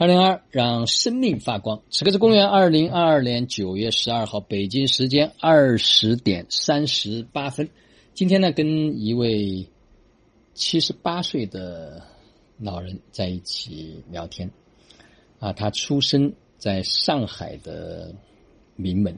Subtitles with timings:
[0.00, 1.82] 二零二让生命发光。
[1.90, 7.68] 此刻是公元二零二二年九月十二号，北京时间二十点三十八分。
[8.14, 9.68] 今天呢，跟一位
[10.54, 12.02] 七十八岁的
[12.58, 14.50] 老人在一起聊天。
[15.38, 18.14] 啊，他出生在上海的
[18.76, 19.14] 名门。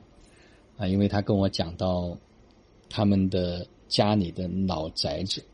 [0.77, 2.19] 啊，因为他跟我讲到
[2.91, 5.45] 他们的家里的老宅子、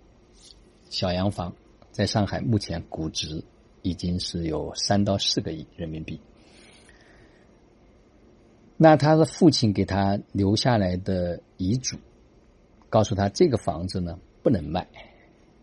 [0.88, 1.54] 小洋房，
[1.92, 3.44] 在上海目前估值。
[3.82, 6.20] 已经是有三到四个亿人民币。
[8.76, 11.96] 那他的父亲给他留下来的遗嘱，
[12.88, 14.86] 告诉他这个房子呢不能卖，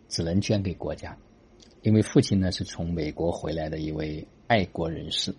[0.09, 1.17] 只能捐给国家，
[1.81, 5.33] 因为父亲呢是从美国回来的一位爱国人士。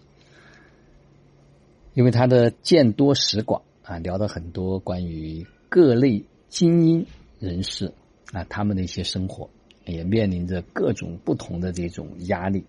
[1.93, 7.07] 因为他的见多识广啊，聊了很多关于各类精英
[7.39, 7.93] 人士
[8.33, 9.51] 啊他们的一些生活。
[9.87, 12.65] 也面临着各种不同的这种压力，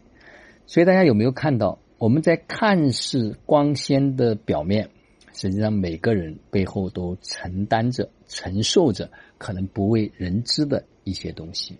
[0.65, 4.91] 所以大家有没有看到，我们在看似光鲜的表面，
[5.33, 11.79] 实际上每个人背后都承担着、承受着可能不为人知的一些东西。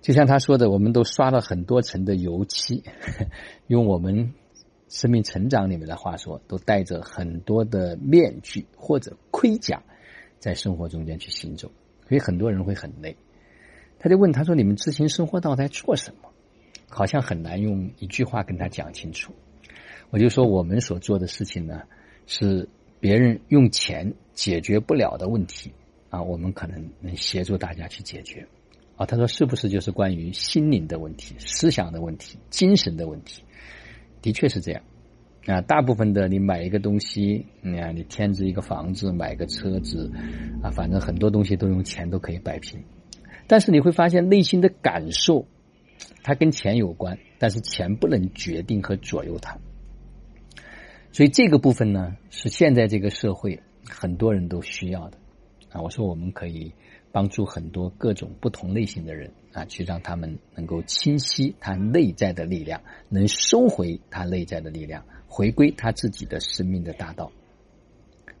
[0.00, 2.82] 就像他说的，我们都刷了很多层的油漆，
[3.68, 4.32] 用我们
[4.88, 9.82] 生命成长里面的话说，都戴着很多的面具或者盔甲，
[10.38, 11.70] 在生活中间去行走，
[12.08, 13.16] 所以很多人会很累。
[14.02, 16.28] 他就问他说：“你们知行生活到底在做什么？”
[16.90, 19.32] 好像很难用一句话跟他讲清楚。
[20.10, 21.82] 我就说我们所做的事情呢，
[22.26, 25.72] 是别人用钱解决不了的问题
[26.10, 28.44] 啊，我们可能能协助大家去解决。
[28.96, 33.44] 啊，他说是不是就是关于心灵的问题、思想的问题、精神的问题？
[34.20, 34.82] 的确是这样。
[35.46, 40.10] 啊，大部分的你买一个东西，你看你添置一个房子、买个车子，
[40.60, 42.82] 啊，反正很多东西都用钱都可以摆平。
[43.52, 45.46] 但是你会发现，内心的感受，
[46.22, 49.58] 它跟钱有关，但是钱不能决定和左右它。
[51.12, 55.18] 所以这个部分呢，是现在这个社会很多人都需要的
[55.68, 55.82] 啊。
[55.82, 56.72] 我说我们可以
[57.12, 62.80] 帮助很多各种不同类型的人啊，去让他们能够清晰他内在的力量，
[63.10, 67.30] 能收回他内在的力量，回归他自己的生命的大道，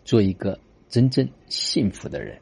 [0.06, 0.58] 做一个
[0.88, 2.38] 真正幸福的人。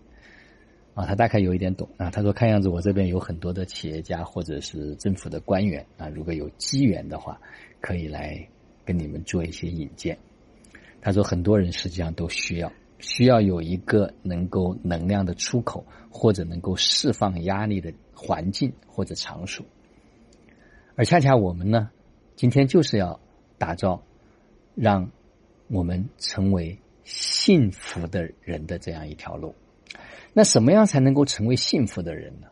[0.94, 2.10] 啊，他大概有一点懂啊。
[2.10, 7.40] 他说：“看样子我这边有很多的企业家或者是政府的官员啊，如果有机缘的话，
[7.80, 8.48] 可以来
[8.84, 10.18] 跟你们做一些引荐。”
[11.00, 19.64] 他说：“很多人实际上都需要，需要有一个能够能量的出口，或者能够释放压力的环境或者场所。
[20.96, 21.90] 而恰恰我们呢，
[22.36, 23.18] 今天就是要
[23.56, 24.02] 打造，
[24.74, 25.10] 让
[25.68, 29.54] 我们成为幸福的人的这样一条路。”
[30.32, 32.46] 那什么样才能够成为幸福的人呢？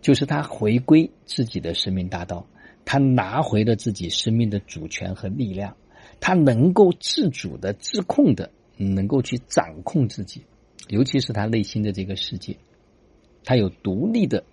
[0.00, 2.46] 就是他回归自己的生命大道，
[2.84, 5.76] 他拿回了自己生命的主权和力量，
[6.20, 10.44] 他能够自主的、自控的，能够去掌控自己，
[10.88, 12.56] 尤其是他内心的这个世界，
[13.44, 14.44] 他有独立的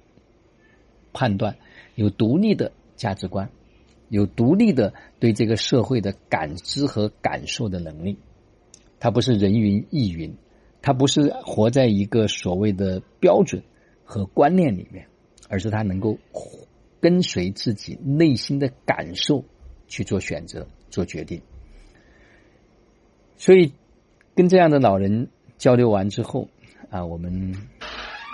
[1.14, 1.56] 判断，
[1.94, 3.48] 有独立的价值观，
[4.10, 8.18] 有独立的对这个社会的感知和感受的能力，
[9.00, 10.36] 他不是人云亦云。
[10.86, 13.64] 他不是活在一个所谓的标准
[14.04, 15.08] 和观念里面，
[15.50, 16.20] 而是他能够
[17.02, 19.44] 跟随自己内心的感受
[19.88, 21.42] 去做选择、做决定。
[23.36, 23.74] 所以，
[24.36, 26.50] 跟这样的老人交流完之后，
[26.92, 27.56] 啊，我们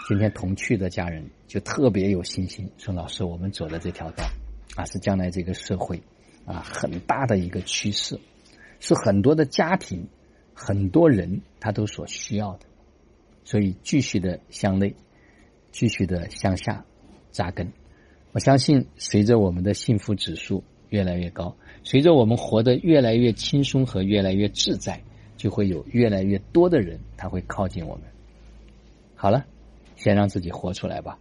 [0.10, 4.26] 今天同去的家人就特别有信心，说：“老师，我们走的这条道
[4.76, 6.04] 啊，是将来这个社会
[6.46, 8.20] 啊很大的一个趋势，
[8.82, 10.10] 是很多的家庭。”
[10.54, 12.66] 很多人他都所需要的，
[13.44, 14.96] 所以继续的向内，
[15.72, 16.86] 继续的向下
[17.32, 17.72] 扎根。
[18.34, 25.02] 我相信，随着我们的幸福指数越来越高，随着我们活得越来越轻松和越来越自在，
[25.36, 28.04] 就会有越来越多的人他会靠近我们。
[29.16, 29.46] 好了，
[29.96, 31.20] 先让自己活出来吧，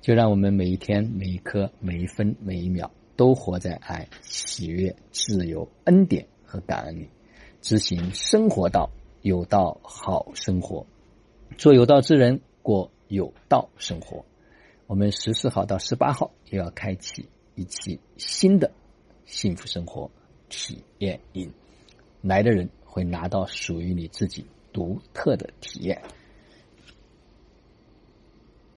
[0.00, 7.08] 就让我们每一天、每一刻、每一分、每一秒都活在爱、喜悦、自由、恩典和感恩里。
[7.60, 8.90] 执行生活道，
[9.22, 10.86] 有道好生活，
[11.58, 14.24] 做有道之人，过有道生活。
[14.86, 18.72] 我们十四号到十八号又要开启一期新的
[19.24, 20.10] 幸福生活
[20.48, 21.52] 体验营，
[22.22, 26.02] 来的人会拿到属于你自己独特的体验。